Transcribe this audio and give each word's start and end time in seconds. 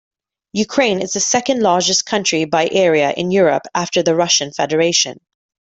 Ukraine 0.53 0.99
is 0.99 1.11
the 1.13 1.19
second-largest 1.19 2.07
country 2.07 2.45
by 2.45 2.67
area 2.71 3.11
in 3.11 3.29
Europe 3.29 3.67
after 3.75 4.01
the 4.01 4.15
Russian 4.15 4.51
Federation. 4.51 5.19